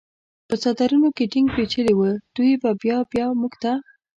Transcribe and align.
په 0.47 0.53
څادرونو 0.61 1.09
کې 1.17 1.25
ټینګ 1.31 1.47
پېچلي 1.55 1.93
و، 1.95 2.01
دوی 2.35 2.51
بیا 2.81 2.97
بیا 3.11 3.25
موږ 3.39 3.53
ته. 3.61 3.71